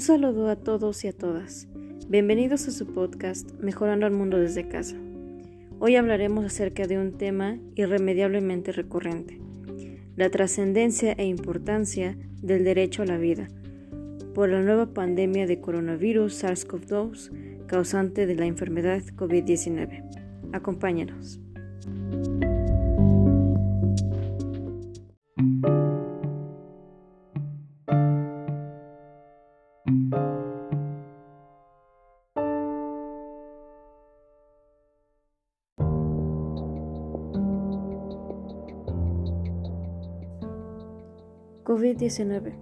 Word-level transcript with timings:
Un 0.00 0.06
saludo 0.06 0.48
a 0.48 0.56
todos 0.56 1.04
y 1.04 1.08
a 1.08 1.12
todas. 1.12 1.68
Bienvenidos 2.08 2.66
a 2.66 2.70
su 2.70 2.86
podcast 2.86 3.52
Mejorando 3.60 4.06
al 4.06 4.12
Mundo 4.12 4.38
desde 4.38 4.66
casa. 4.66 4.96
Hoy 5.78 5.96
hablaremos 5.96 6.42
acerca 6.46 6.86
de 6.86 6.98
un 6.98 7.18
tema 7.18 7.58
irremediablemente 7.74 8.72
recurrente, 8.72 9.42
la 10.16 10.30
trascendencia 10.30 11.12
e 11.12 11.26
importancia 11.26 12.16
del 12.40 12.64
derecho 12.64 13.02
a 13.02 13.04
la 13.04 13.18
vida 13.18 13.48
por 14.34 14.48
la 14.48 14.62
nueva 14.62 14.94
pandemia 14.94 15.46
de 15.46 15.60
coronavirus 15.60 16.44
SARS-CoV-2 16.44 17.66
causante 17.66 18.24
de 18.24 18.36
la 18.36 18.46
enfermedad 18.46 19.02
COVID-19. 19.02 20.48
Acompáñanos. 20.54 21.40
COVID-19, 41.70 42.52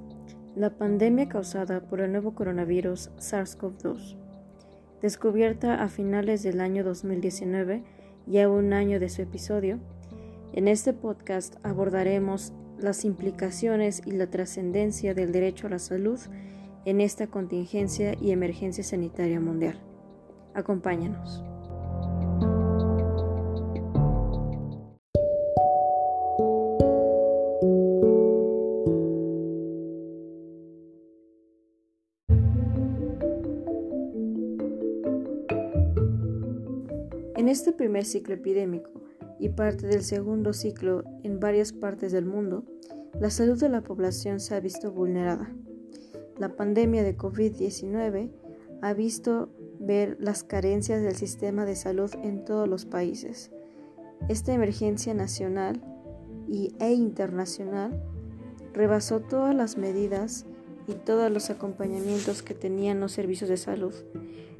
la 0.55 0.69
pandemia 0.77 1.30
causada 1.30 1.80
por 1.80 2.03
el 2.03 2.12
nuevo 2.12 2.35
coronavirus 2.35 3.09
SARS-CoV-2, 3.16 4.19
descubierta 5.01 5.83
a 5.83 5.89
finales 5.89 6.43
del 6.43 6.61
año 6.61 6.85
2019 6.85 7.85
y 8.27 8.38
a 8.41 8.51
un 8.51 8.74
año 8.74 9.01
de 9.01 9.09
su 9.09 9.23
episodio, 9.23 9.79
en 10.52 10.69
este 10.69 10.93
podcast 10.93 11.57
abordaremos 11.63 12.52
las 12.79 13.07
implicaciones 13.07 14.02
y 14.05 14.10
la 14.10 14.29
trascendencia 14.29 15.15
del 15.15 15.32
derecho 15.32 15.69
a 15.69 15.71
la 15.71 15.79
salud 15.79 16.21
en 16.85 17.01
esta 17.01 17.29
contingencia 17.29 18.15
y 18.21 18.32
emergencia 18.32 18.85
sanitaria 18.85 19.41
mundial. 19.41 19.80
Acompáñanos. 20.52 21.48
En 37.49 37.52
este 37.52 37.73
primer 37.73 38.04
ciclo 38.04 38.35
epidémico 38.35 38.91
y 39.41 39.49
parte 39.49 39.87
del 39.87 40.02
segundo 40.02 40.52
ciclo 40.52 41.02
en 41.23 41.41
varias 41.41 41.73
partes 41.73 42.13
del 42.13 42.27
mundo, 42.27 42.66
la 43.18 43.30
salud 43.30 43.59
de 43.59 43.71
la 43.71 43.80
población 43.80 44.38
se 44.38 44.54
ha 44.54 44.60
visto 44.60 44.93
vulnerada. 44.93 45.51
La 46.37 46.57
pandemia 46.57 47.02
de 47.02 47.16
COVID-19 47.16 48.30
ha 48.82 48.93
visto 48.93 49.49
ver 49.80 50.19
las 50.21 50.45
carencias 50.45 51.01
del 51.01 51.16
sistema 51.16 51.65
de 51.65 51.74
salud 51.74 52.10
en 52.23 52.45
todos 52.45 52.69
los 52.69 52.85
países. 52.85 53.51
Esta 54.29 54.52
emergencia 54.52 55.15
nacional 55.15 55.80
y, 56.49 56.74
e 56.80 56.93
internacional 56.93 57.99
rebasó 58.74 59.21
todas 59.21 59.54
las 59.54 59.79
medidas 59.79 60.45
y 60.87 60.93
todos 60.93 61.32
los 61.32 61.49
acompañamientos 61.49 62.43
que 62.43 62.52
tenían 62.52 63.01
los 63.01 63.13
servicios 63.13 63.49
de 63.49 63.57
salud. 63.57 63.95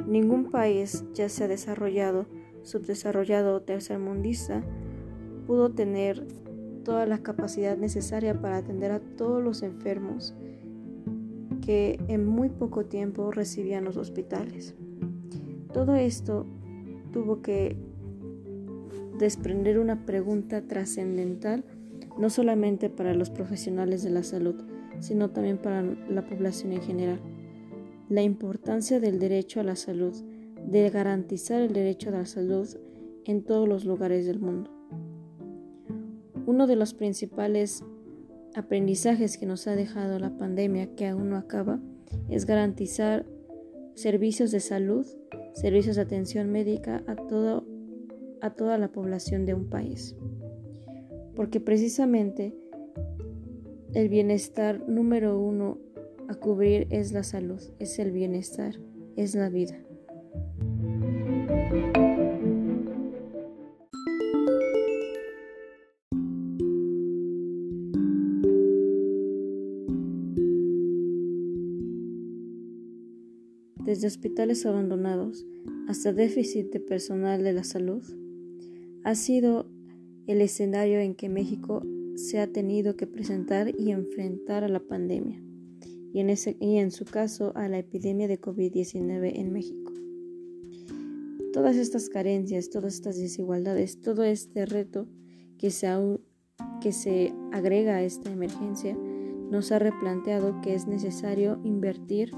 Ningún 0.07 0.51
país, 0.51 1.05
ya 1.13 1.29
sea 1.29 1.49
desarrollado, 1.49 2.25
subdesarrollado 2.63 3.57
o 3.57 3.63
tercermundista, 3.63 4.63
pudo 5.47 5.71
tener 5.71 6.27
toda 6.85 7.07
la 7.07 7.19
capacidad 7.19 7.77
necesaria 7.77 8.41
para 8.41 8.59
atender 8.59 8.93
a 8.93 9.01
todos 9.01 9.43
los 9.43 9.63
enfermos 9.63 10.35
que 11.65 12.01
en 12.09 12.27
muy 12.27 12.49
poco 12.49 12.87
tiempo 12.87 13.31
recibían 13.31 13.85
los 13.85 13.97
hospitales. 13.97 14.75
Todo 15.73 15.97
esto 15.97 16.47
tuvo 17.13 17.43
que 17.43 17.77
desprender 19.19 19.79
una 19.79 20.07
pregunta 20.07 20.63
trascendental 20.63 21.65
no 22.19 22.31
solamente 22.31 22.91
para 22.91 23.15
los 23.15 23.31
profesionales 23.31 24.03
de 24.03 24.11
la 24.11 24.23
salud, 24.23 24.57
sino 25.01 25.31
también 25.31 25.59
para 25.59 25.83
la 25.83 26.27
población 26.27 26.73
en 26.73 26.83
general. 26.83 27.21
La 28.09 28.23
importancia 28.23 28.99
del 28.99 29.19
derecho 29.19 29.61
a 29.61 29.65
la 29.65 29.77
salud, 29.77 30.15
de 30.67 30.91
garantizar 30.91 31.63
el 31.63 31.73
derecho 31.73 32.09
a 32.11 32.13
la 32.13 32.27
salud 32.27 32.69
en 33.25 33.43
todos 33.43 33.69
los 33.69 33.85
lugares 33.85 34.27
del 34.27 34.41
mundo. 34.41 34.71
Uno 36.47 36.67
de 36.67 36.77
los 36.77 36.95
principales 36.95 37.85
aprendizajes 38.55 39.39
que 39.39 39.47
nos 39.47 39.67
ha 39.67 39.77
dejado 39.77 40.19
la 40.19 40.37
pandemia, 40.37 40.95
que 40.95 41.07
aún 41.07 41.31
no 41.31 41.37
acaba, 41.37 41.81
es 42.29 42.47
garantizar 42.47 43.27
servicios 43.95 44.51
de 44.51 44.61
salud, 44.61 45.07
servicios 45.53 45.97
de 45.97 46.03
atención 46.03 46.51
médica 46.51 47.03
a, 47.07 47.17
todo, 47.17 47.67
a 48.41 48.51
toda 48.51 48.79
la 48.79 48.91
población 48.91 49.45
de 49.45 49.55
un 49.55 49.69
país. 49.69 50.17
Porque 51.35 51.61
precisamente 51.61 52.55
el 53.95 54.09
bienestar 54.09 54.89
número 54.89 55.39
uno 55.39 55.79
a 56.29 56.35
cubrir 56.35 56.87
es 56.91 57.13
la 57.13 57.23
salud, 57.23 57.61
es 57.79 57.99
el 57.99 58.13
bienestar, 58.13 58.75
es 59.17 59.35
la 59.35 59.49
vida. 59.49 59.77
Desde 73.89 74.07
hospitales 74.07 74.67
abandonados 74.67 75.47
hasta 75.89 76.13
déficit 76.13 76.71
de 76.71 76.79
personal 76.79 77.43
de 77.43 77.55
la 77.55 77.65
salud, 77.65 78.03
ha 79.03 79.15
sido 79.15 79.67
el 80.27 80.43
escenario 80.43 81.01
en 81.01 81.15
que 81.15 81.31
México 81.31 81.83
se 82.15 82.39
ha 82.39 82.53
tenido 82.53 82.97
que 82.97 83.07
presentar 83.07 83.73
y 83.79 83.93
enfrentar 83.93 84.63
a 84.63 84.69
la 84.69 84.81
pandemia 84.81 85.43
y 86.13 86.21
en, 86.21 86.29
ese, 86.29 86.59
y 86.61 86.77
en 86.77 86.91
su 86.91 87.07
caso 87.07 87.53
a 87.57 87.67
la 87.69 87.79
epidemia 87.79 88.29
de 88.29 88.39
COVID-19 88.39 89.33
en 89.35 89.53
México. 89.53 89.88
Todas 91.53 91.77
estas 91.77 92.09
carencias, 92.09 92.71
todas 92.71 92.95
estas 92.95 93.19
desigualdades, 93.19 94.01
todo 94.01 94.23
este 94.23 94.67
reto 94.67 95.07
que 95.59 95.71
se, 95.71 95.89
que 96.81 96.93
se 96.93 97.35
agrega 97.53 97.97
a 97.97 98.03
esta 98.03 98.31
emergencia 98.31 98.97
nos 99.51 99.73
ha 99.73 99.79
replanteado 99.79 100.61
que 100.61 100.75
es 100.75 100.87
necesario 100.87 101.59
invertir 101.65 102.33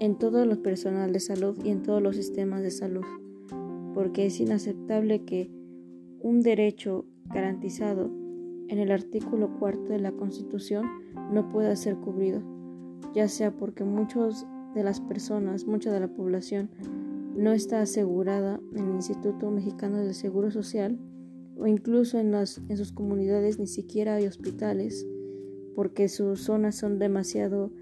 en 0.00 0.18
todo 0.18 0.42
el 0.42 0.58
personal 0.58 1.12
de 1.12 1.20
salud 1.20 1.58
y 1.64 1.70
en 1.70 1.82
todos 1.82 2.02
los 2.02 2.16
sistemas 2.16 2.62
de 2.62 2.70
salud, 2.70 3.04
porque 3.94 4.26
es 4.26 4.40
inaceptable 4.40 5.24
que 5.24 5.50
un 6.20 6.40
derecho 6.40 7.06
garantizado 7.26 8.10
en 8.68 8.78
el 8.78 8.90
artículo 8.90 9.58
cuarto 9.58 9.92
de 9.92 10.00
la 10.00 10.12
Constitución 10.12 10.86
no 11.32 11.48
pueda 11.48 11.76
ser 11.76 11.96
cubrido, 11.96 12.42
ya 13.14 13.28
sea 13.28 13.54
porque 13.54 13.84
muchas 13.84 14.46
de 14.76 14.84
las 14.84 15.00
personas, 15.00 15.66
mucha 15.66 15.90
de 15.90 16.00
la 16.00 16.08
población 16.08 16.70
no 17.34 17.52
está 17.52 17.80
asegurada 17.80 18.60
en 18.74 18.88
el 18.88 18.94
Instituto 18.96 19.50
Mexicano 19.50 19.98
del 19.98 20.14
Seguro 20.14 20.50
Social 20.50 20.98
o 21.56 21.66
incluso 21.66 22.18
en, 22.18 22.46
sus 22.46 22.92
comunidades 22.92 23.58
ni 23.58 23.66
siquiera 23.66 24.16
hay 24.16 24.26
hospitales 24.26 25.06
porque 25.74 26.08
sus 26.08 26.40
zonas 26.42 26.76
son 26.76 26.98
demasiado 26.98 27.72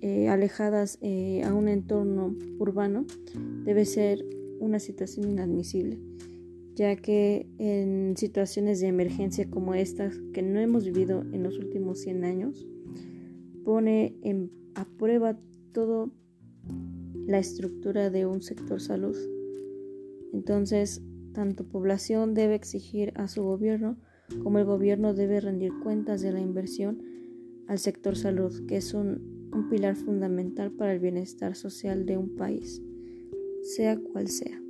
eh, 0.00 0.28
alejadas 0.28 0.98
eh, 1.00 1.42
a 1.44 1.54
un 1.54 1.68
entorno 1.68 2.36
urbano 2.58 3.06
debe 3.64 3.84
ser 3.84 4.24
una 4.58 4.80
situación 4.80 5.30
inadmisible, 5.30 5.98
ya 6.74 6.96
que 6.96 7.48
en 7.58 8.16
situaciones 8.16 8.80
de 8.80 8.88
emergencia 8.88 9.48
como 9.48 9.74
estas 9.74 10.16
que 10.32 10.42
no 10.42 10.58
hemos 10.58 10.84
vivido 10.84 11.22
en 11.32 11.44
los 11.44 11.58
últimos 11.58 12.00
100 12.00 12.24
años, 12.24 12.66
pone 13.64 14.16
a 14.74 14.84
prueba 14.84 15.38
toda 15.72 16.08
la 17.26 17.38
estructura 17.38 18.10
de 18.10 18.26
un 18.26 18.42
sector 18.42 18.80
salud. 18.80 19.16
Entonces, 20.32 21.02
tanto 21.32 21.64
población 21.64 22.34
debe 22.34 22.54
exigir 22.54 23.12
a 23.16 23.28
su 23.28 23.42
gobierno 23.42 23.96
como 24.42 24.58
el 24.58 24.64
gobierno 24.64 25.14
debe 25.14 25.40
rendir 25.40 25.72
cuentas 25.82 26.22
de 26.22 26.32
la 26.32 26.40
inversión 26.40 27.02
al 27.68 27.78
sector 27.78 28.16
salud, 28.16 28.66
que 28.66 28.76
es 28.76 28.94
un 28.94 29.32
un 29.52 29.68
pilar 29.68 29.96
fundamental 29.96 30.72
para 30.72 30.92
el 30.92 30.98
bienestar 30.98 31.54
social 31.54 32.06
de 32.06 32.16
un 32.16 32.34
país, 32.36 32.82
sea 33.62 33.98
cual 33.98 34.28
sea. 34.28 34.60